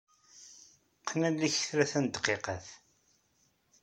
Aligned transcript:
Qqen 0.99 1.21
allen-ik 1.27 1.55
tlata 1.69 1.99
n 2.01 2.05
dqiqat. 2.13 2.65